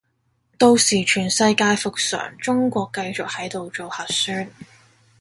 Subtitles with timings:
[0.57, 4.49] 到時全世界復常，中國繼續喺度做核酸